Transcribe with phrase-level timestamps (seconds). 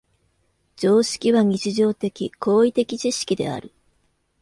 [0.77, 3.71] 常識は日常的・行為的知識である。